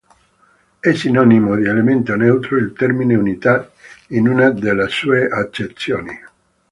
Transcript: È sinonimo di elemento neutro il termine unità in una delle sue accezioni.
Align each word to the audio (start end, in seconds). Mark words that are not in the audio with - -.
È 0.79 0.93
sinonimo 0.93 1.55
di 1.55 1.65
elemento 1.67 2.15
neutro 2.15 2.57
il 2.57 2.73
termine 2.73 3.13
unità 3.13 3.71
in 4.07 4.27
una 4.27 4.49
delle 4.49 4.87
sue 4.87 5.27
accezioni. 5.27 6.19